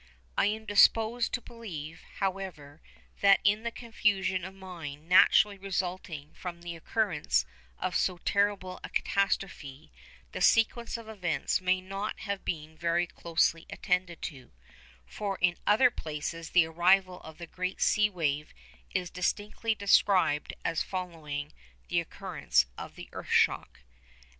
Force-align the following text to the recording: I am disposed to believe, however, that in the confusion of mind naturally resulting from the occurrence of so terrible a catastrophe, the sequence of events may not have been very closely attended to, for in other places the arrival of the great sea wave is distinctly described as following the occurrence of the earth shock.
I 0.35 0.47
am 0.47 0.65
disposed 0.65 1.31
to 1.33 1.41
believe, 1.41 2.01
however, 2.15 2.81
that 3.19 3.39
in 3.43 3.61
the 3.61 3.69
confusion 3.69 4.43
of 4.43 4.55
mind 4.55 5.07
naturally 5.07 5.59
resulting 5.59 6.33
from 6.33 6.63
the 6.63 6.75
occurrence 6.75 7.45
of 7.77 7.95
so 7.95 8.17
terrible 8.17 8.79
a 8.83 8.89
catastrophe, 8.89 9.91
the 10.31 10.41
sequence 10.41 10.97
of 10.97 11.07
events 11.07 11.61
may 11.61 11.81
not 11.81 12.21
have 12.21 12.43
been 12.43 12.75
very 12.75 13.05
closely 13.05 13.67
attended 13.69 14.23
to, 14.23 14.51
for 15.05 15.37
in 15.39 15.55
other 15.67 15.91
places 15.91 16.49
the 16.49 16.65
arrival 16.65 17.21
of 17.21 17.37
the 17.37 17.45
great 17.45 17.79
sea 17.79 18.09
wave 18.09 18.55
is 18.89 19.11
distinctly 19.11 19.75
described 19.75 20.55
as 20.65 20.81
following 20.81 21.53
the 21.89 21.99
occurrence 21.99 22.65
of 22.75 22.95
the 22.95 23.07
earth 23.13 23.29
shock. 23.29 23.81